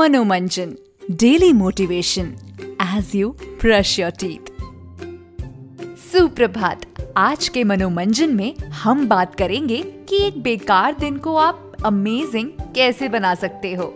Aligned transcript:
Manomanjan 0.00 0.70
daily 1.10 1.52
motivation 1.52 2.26
as 2.82 3.10
you 3.14 3.30
brush 3.60 3.98
your 3.98 4.10
teeth 4.10 4.50
सुप्रभात, 6.02 6.86
आज 7.16 7.48
के 7.48 7.64
मनोमंजन 7.64 8.34
में 8.36 8.56
हम 8.56 9.06
बात 9.08 9.34
करेंगे 9.34 9.82
कि 10.08 10.22
एक 10.26 10.42
बेकार 10.42 10.94
दिन 10.94 11.16
को 11.16 11.34
आप 11.36 11.76
अमेजिंग 11.84 12.50
कैसे 12.74 13.08
बना 13.08 13.34
सकते 13.34 13.74
हो। 13.74 13.92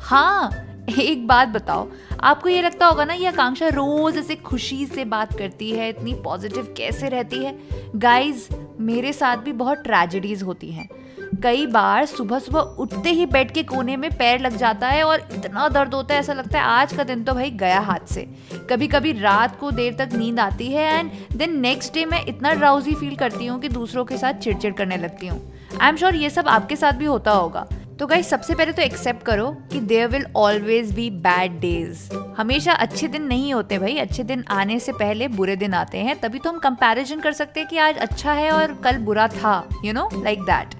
हाँ 0.00 0.50
एक 1.00 1.26
बात 1.26 1.48
बताओ, 1.48 1.86
आपको 2.20 2.48
ये 2.48 2.62
लगता 2.62 2.86
होगा 2.86 3.04
ना, 3.04 3.14
ये 3.14 3.26
आकांक्षा 3.26 3.68
रोज 3.68 4.16
ऐसे 4.16 4.36
खुशी 4.36 4.86
से 4.86 5.04
बात 5.04 5.38
करती 5.38 5.70
है, 5.70 5.88
इतनी 5.88 6.14
पॉजिटिव 6.14 6.74
कैसे 6.76 7.08
रहती 7.08 7.44
है? 7.44 7.58
गाइस 7.96 8.48
मेरे 8.80 9.12
साथ 9.12 9.36
भी 9.36 9.52
बहुत 9.52 9.82
ट्रेजेडीज 9.84 10.42
होती 10.42 10.72
हैं। 10.72 10.88
कई 11.34 11.66
बार 11.66 12.04
सुबह 12.06 12.38
सुबह 12.38 12.60
उठते 12.82 13.10
ही 13.10 13.26
बेड 13.26 13.50
के 13.50 13.62
कोने 13.62 13.96
में 13.96 14.10
पैर 14.10 14.40
लग 14.40 14.56
जाता 14.56 14.88
है 14.88 15.02
और 15.04 15.20
इतना 15.34 15.68
दर्द 15.68 15.94
होता 15.94 16.14
है, 16.14 16.20
ऐसा 16.20 16.32
लगता 16.32 16.58
है 16.58 16.64
आज 16.64 16.92
का 16.92 17.04
दिन 17.04 17.24
तो 17.24 17.34
भाई 17.34 17.50
गया 17.52 17.78
हाथ 17.80 18.06
से। 18.06 18.26
कभी 18.70 18.88
कभी 18.88 19.12
रात 19.12 19.58
को 19.60 19.70
देर 19.70 19.94
तक 19.98 20.14
नींद 20.14 20.40
आती 20.40 20.68
है 20.68 20.98
एंड 20.98 21.10
देन 21.36 21.58
नेक्स्ट 21.60 21.94
डे 21.94 22.04
मैं 22.06 22.24
इतना 22.26 22.52
ड्राउजी 22.54 22.94
फील 22.94 23.14
करती 23.16 23.46
हूँ 23.46 23.60
कि 23.60 23.68
दूसरों 23.68 24.04
के 24.04 24.16
साथ 24.16 24.34
चिड़चिड़ 24.34 24.72
करने 24.74 24.96
लगती 24.96 25.26
हूँ। 25.26 25.40
आई 25.80 25.88
एम 25.88 25.96
श्योर 25.96 26.14
ये 26.14 26.30
सब 26.30 26.48
आपके 26.48 26.76
साथ 26.76 26.92
भी 26.92 27.04
होता 27.04 27.30
होगा। 27.32 27.66
तो 27.98 28.06
गाइस 28.06 28.28
सबसे 28.30 28.54
पहले 28.54 28.72
तो 28.72 28.82
एक्सेप्ट 28.82 29.22
करो 29.22 29.48
कि 29.72 29.80
there 29.80 30.08
will 30.08 30.24
always 30.36 30.92
be 30.94 31.08
bad 31.10 31.58
days 31.60 32.08
हमेशा 32.36 32.72
अच्छे 32.74 33.08
दिन 33.08 33.22
नहीं 33.22 33.52
होते 33.54 33.78
भाई। 33.78 33.96
अच्छे 33.98 34.22
दिन 34.24 34.44
आने 34.50 34.78
से 34.80 34.92
पहले 34.92 35.28
बुरे 35.30 35.56
दिन 35.56 35.74
आते 35.74 35.98
हैं। 35.98 36.18
तभी 36.20 36.38
तो 36.38 36.50
हम 36.50 36.58
कंपैरिजन 36.58 37.20
कर 37.20 37.32
सकते 37.32 37.60
हैं 37.60 37.68
कि 37.68 37.78
आज 37.78 37.98
अच्छा 37.98 38.32
है 38.32 38.50
और 38.52 38.74
कल 38.84 38.98
बुरा 39.00 39.28
था 39.30 39.62
you 39.84 39.92
know 39.92 40.08
like 40.14 40.42
that 40.42 40.74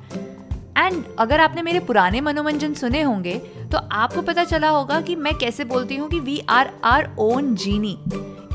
and 0.83 1.05
अगर 1.19 1.41
आपने 1.41 1.63
मेरे 1.63 1.81
पुराने 1.81 2.21
मनोरंजन 2.21 2.75
सुने 2.75 3.03
होंगे 3.03 3.35
तो 3.73 3.79
आपको 3.93 4.23
पता 4.23 4.45
चला 4.45 4.69
होगा 4.69 5.01
कि 5.01 5.17
मैं 5.17 5.35
कैसे 5.35 5.65
बोलती 5.65 5.97
हूँ 5.97 6.09
कि 6.09 6.21
we 6.21 6.39
are 6.49 6.71
our 6.85 7.11
own 7.19 7.55
genie 7.55 7.97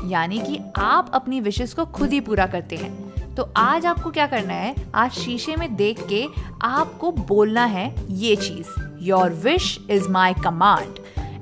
यानी 0.04 0.38
कि 0.38 0.58
आप 0.76 1.10
अपनी 1.14 1.40
विशेष 1.40 1.72
को 1.72 1.84
खुद 1.86 2.12
ही 2.12 2.20
पूरा 2.20 2.46
करते 2.46 2.76
हैं। 2.76 3.34
तो 3.34 3.48
आज 3.56 3.86
आपको 3.86 4.10
क्या 4.10 4.26
करना 4.26 4.54
है? 4.54 4.74
आज 4.94 5.10
शीशे 5.12 5.56
में 5.56 5.74
देख 5.76 6.06
के 6.08 6.24
आपको 6.62 7.10
बोलना 7.12 7.64
है 7.64 7.94
ये 8.10 8.36
चीज़ 8.36 8.68
your 9.04 9.32
wish 9.44 9.78
is 9.90 10.08
my 10.08 10.34
command 10.44 10.98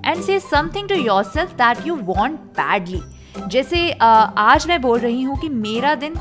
and 0.06 0.22
say 0.22 0.38
something 0.40 0.88
to 0.88 0.94
yourself 1.24 1.52
that 1.52 1.86
you 1.86 1.94
want 2.04 2.40
badly 2.58 3.02
जैसे 3.48 3.90
आज 4.00 4.66
मैं 4.68 4.80
बोल 4.82 4.98
रही 4.98 5.22
हूँ 5.22 5.40
कि 5.40 5.48
मेरा 5.48 5.94
दिन 5.94 6.14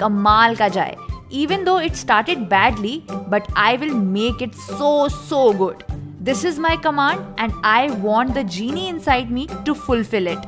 कमाल 0.00 0.54
का 0.56 0.68
जाए। 0.68 0.96
even 1.29 1.63
though 1.65 1.77
it 1.77 1.95
started 1.95 2.47
badly, 2.49 3.03
but 3.29 3.47
I 3.55 3.75
will 3.75 3.95
make 3.95 4.41
it 4.41 4.55
so, 4.55 5.07
so 5.07 5.53
good. 5.53 5.83
This 6.19 6.43
is 6.43 6.59
my 6.59 6.75
command, 6.75 7.25
and 7.37 7.53
I 7.63 7.91
want 7.91 8.33
the 8.33 8.43
genie 8.43 8.87
inside 8.87 9.31
me 9.31 9.47
to 9.65 9.75
fulfill 9.75 10.27
it. 10.27 10.39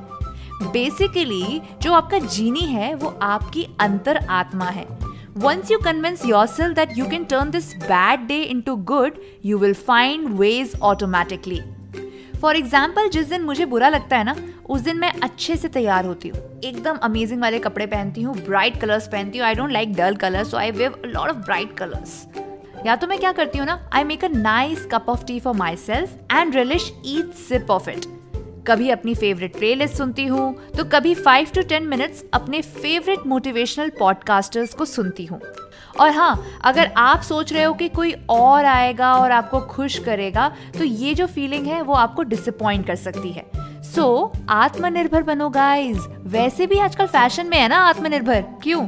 Basically 0.73 1.61
जो 1.81 1.93
आपका 1.93 2.19
जीनी 2.19 2.65
है 2.67 2.93
वो 2.95 3.09
आपकी 3.21 3.67
अंतर 3.79 4.17
आत्मा 4.17 4.69
है 4.77 4.85
Once 5.41 5.69
you 5.69 5.77
convince 5.77 6.25
yourself 6.25 6.73
that 6.77 6.97
you 6.97 7.07
can 7.09 7.27
turn 7.31 7.51
this 7.51 7.73
bad 7.87 8.27
day 8.27 8.49
into 8.49 8.75
good, 8.91 9.19
you 9.43 9.59
will 9.59 9.75
find 9.75 10.35
ways 10.39 10.73
automatically. 10.81 11.61
For 12.42 12.56
example 12.56 13.08
जिस 13.08 13.28
दिन 13.28 13.42
मुझे 13.42 13.64
बुरा 13.66 13.88
लगता 13.88 14.16
है 14.16 14.24
ना, 14.24 14.34
उस 14.68 14.80
दिन 14.80 14.96
मैं 14.98 15.12
अच्छे 15.22 15.56
से 15.56 15.68
तैयार 15.68 16.04
होती 16.06 16.28
हूँ। 16.28 16.38
एकदम 16.64 16.96
अमेजिंग 17.02 17.40
वाले 17.42 17.58
कपड़े 17.58 17.86
पहनती 17.86 18.22
हूँ 18.22 18.34
ब्राइट 18.36 18.80
कलर्स 18.80 19.06
पहनती 19.08 19.38
हूँ। 19.38 19.46
I 19.46 19.54
don't 19.54 19.70
like 19.72 19.94
dull 19.96 20.16
colour 20.16 20.44
so 20.44 20.56
I 20.56 20.70
have 20.72 20.96
lot 21.04 21.28
of 21.28 21.36
bright 21.38 21.76
colours 21.78 22.26
या 22.86 22.96
तो 22.96 23.06
मैं 23.06 23.18
क्या 23.18 23.32
करती 23.32 23.58
हूँ 23.58 23.66
ना 23.66 23.78
I 23.92 24.04
make 24.04 24.24
a 24.24 24.28
nice 24.28 24.86
cup 24.92 25.08
of 25.08 25.24
tea 25.26 25.38
for 25.40 25.54
myself 25.76 26.32
and 26.32 26.54
relish 26.56 26.92
each 27.06 27.34
sip 27.38 27.70
of 27.70 27.88
it 27.90 28.06
कभी 28.66 28.90
अपनी 28.90 29.14
फेवरेट 29.14 29.56
प्लेलिस्ट 29.56 29.94
सुनती 29.96 30.26
हूँ 30.26 30.54
तो 30.76 30.84
कभी 30.92 31.14
फाइव 31.14 31.48
टू 31.54 31.62
टेन 31.68 31.86
मिनट्स 31.88 32.24
अपने 32.34 32.62
फेवरेट 32.62 33.26
मोटिवेशनल 33.26 33.90
पॉडकास्टर्स 33.98 34.74
को 34.74 34.84
सुनती 34.86 35.24
हूँ। 35.26 35.40
और 36.00 36.10
हाँ 36.10 36.60
अगर 36.64 36.90
आप 36.96 37.20
सोच 37.20 37.52
रहे 37.52 37.62
हो 37.62 37.72
कि 37.74 37.88
कोई 37.88 38.12
और 38.30 38.64
आएगा 38.64 39.12
और 39.14 39.32
आपको 39.32 39.60
खुश 39.66 39.98
करेगा 39.98 40.48
तो 40.78 40.84
ये 40.84 41.14
जो 41.14 41.26
फीलिंग 41.26 41.66
है 41.66 41.80
वो 41.82 41.94
आपको 41.94 42.22
डिसअपॉइंट 42.22 42.86
कर 42.86 42.96
सकती 42.96 43.32
है। 43.32 43.44
सो 43.84 44.32
so, 44.34 44.40
आत्मनिर्भर 44.48 45.22
बनो 45.22 45.48
गाइज़ 45.50 46.08
वैसे 46.28 46.66
भी 46.66 46.78
आजकल 46.78 47.06
फ़ैशन 47.06 47.46
में 47.46 47.58
है 47.58 47.68
ना 47.68 47.78
आत्मनिर्भर? 47.78 48.44
क्यों? 48.62 48.86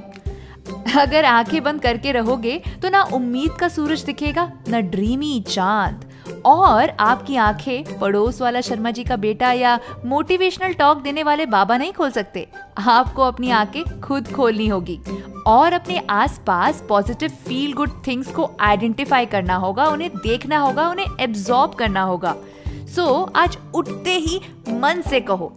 अगर 0.96 1.24
आँखें 1.24 1.62
बंद 1.62 1.80
करके 1.82 2.12
रहोगे 2.12 2.60
तो 2.82 2.88
ना 2.88 3.02
उम्मीद 3.12 3.52
का 3.52 3.68
सूरज 3.68 4.04
दिखेगा 4.04 4.50
ना 4.68 4.80
ड्रीमी 4.80 5.40
चाँद। 5.48 6.04
और 6.46 6.90
आपकी 7.00 7.36
आँखें 7.36 7.98
पड़ोस 7.98 8.40
वाला 8.40 8.60
शर्मा 8.60 8.90
जी 8.90 9.04
का 9.04 9.16
बेटा 9.16 9.52
या 9.52 9.78
मोटिवेशनल 10.04 10.72
टॉक 10.72 10.98
देने 10.98 11.22
वाले 11.22 11.46
बाबा 11.46 11.76
नहीं 11.76 11.92
खोल 11.92 12.10
सकते। 12.10 12.46
आपको 12.78 13.22
अपनी 13.22 13.50
आँखें 13.50 14.00
खुद 14.00 14.32
खोलनी 14.32 14.66
होगी 14.68 14.98
और 15.46 15.72
अपने 15.72 15.98
आसपास 16.10 16.82
पॉजिटिव 16.88 17.30
फील 17.48 17.72
गुड 17.72 17.90
थिंग्स 18.06 18.32
को 18.32 18.50
आइडेंटिफाई 18.60 19.26
करना 19.26 19.56
होगा 19.56 19.86
उन्हें 19.86 20.10
देखना 20.16 20.58
होगा 20.58 20.88
उन्हें 20.88 21.06
एब्जॉर्ब 21.20 21.74
करना 21.74 22.02
होगा। 22.02 22.34
सो 22.68 23.02
so, 23.02 23.36
आज 23.36 23.58
उठते 23.74 24.12
ही 24.12 24.40
मन 24.70 25.02
से 25.10 25.20
कहो 25.20 25.52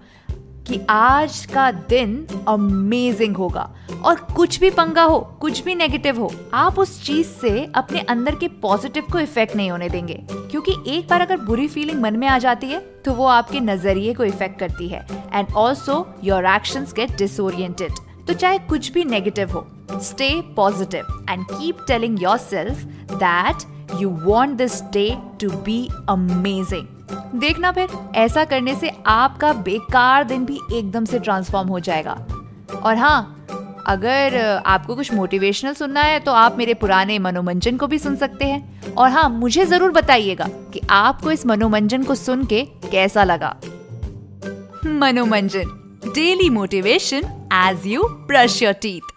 कि 0.67 0.79
आज 0.89 1.45
का 1.53 1.71
दिन 1.71 2.27
अमेजिंग 2.47 3.37
होगा। 3.37 3.69
और 4.05 4.15
कुछ 4.35 4.59
भी 4.59 4.69
पंगा 4.69 5.03
हो, 5.03 5.19
कुछ 5.41 5.63
भी 5.63 5.75
नेगेटिव 5.75 6.19
हो, 6.21 6.31
आप 6.53 6.79
उस 6.79 7.01
चीज़ 7.03 7.27
से 7.27 7.63
अपने 7.75 7.99
अंदर 7.99 8.35
के 8.35 8.47
पॉजिटिव 8.61 9.03
को 9.11 9.19
इफ़ेक्ट 9.19 9.55
नहीं 9.55 9.71
होने 9.71 9.89
देंगे। 9.89 10.19
क्योंकि 10.31 10.75
एक 10.87 11.07
बार 11.09 11.21
अगर 11.21 11.37
बुरी 11.37 11.67
फीलिंग 11.67 12.01
मन 12.01 12.17
में 12.17 12.27
आ 12.27 12.37
जाती 12.37 12.67
है 12.67 12.79
तो 13.05 13.13
वो 13.13 13.25
आपके 13.27 13.59
नज़रिए 13.59 14.13
को 14.13 14.23
इफ़ेक्ट 14.23 14.59
करती 14.59 14.87
है। 14.87 15.05
And 15.33 15.53
also 15.55 16.05
your 16.23 16.45
action 16.45 16.85
get 16.95 17.17
disoriented 17.17 17.91
तो 18.27 18.33
चाहे 18.33 18.57
कुछ 18.59 18.91
भी 18.91 19.03
नेगेटिव 19.03 19.51
हो 19.51 19.65
stay 20.03 20.29
positive 20.55 21.25
and 21.29 21.45
keep 21.45 21.85
telling 21.87 22.23
yourself 22.37 22.83
that 23.13 23.63
you 23.91 24.09
want 24.09 24.57
this 24.57 24.81
day 24.83 25.09
to 25.41 25.49
be 25.49 25.87
amazing 26.09 27.39
देखना 27.39 27.71
फिर, 27.71 27.89
ऐसा 28.15 28.43
करने 28.45 28.75
से 28.75 28.91
आपका 29.07 29.51
बेकार 29.53 30.23
दिन 30.23 30.45
भी 30.45 30.59
एकदम 30.73 31.05
से 31.05 31.19
ट्रांसफॉर्म 31.19 31.67
हो 31.69 31.79
जाएगा। 31.79 32.11
और 32.75 32.95
हाँ 32.95 33.33
अगर 33.87 34.35
आपको 34.65 34.95
कुछ 34.95 35.13
मोटिवेशनल 35.13 35.73
सुनना 35.73 36.01
है 36.01 36.19
तो 36.19 36.31
आप 36.33 36.57
मेरे 36.57 36.73
पुराने 36.73 37.17
मनोमंजन 37.19 37.77
को 37.77 37.87
भी 37.87 37.99
सुन 37.99 38.15
सकते 38.15 38.45
हैं। 38.45 38.93
और 38.93 39.09
हाँ 39.09 39.27
मुझे 39.29 39.65
ज़रूर 39.65 39.91
बताइएगा 39.91 40.47
कि 40.73 40.81
आपको 40.89 41.31
इस 41.31 41.45
मनोमंजन 41.45 42.03
को 42.03 42.15
सुन 42.15 42.45
के 42.45 42.63
कैसा 42.91 43.23
लगा। 43.23 43.55
Manomanjan 44.87 45.75
daily 46.07 46.49
motivation 46.49 47.23
as 47.55 47.87
you 47.87 48.07
brush 48.27 48.61
your 48.63 48.73
teeth 48.73 49.13